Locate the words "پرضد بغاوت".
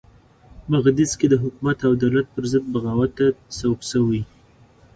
2.35-3.11